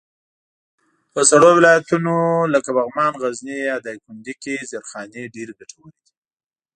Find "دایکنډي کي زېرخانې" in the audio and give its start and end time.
3.85-5.23